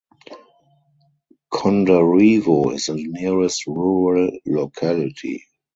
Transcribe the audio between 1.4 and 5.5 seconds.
Kondarevo is the nearest rural locality.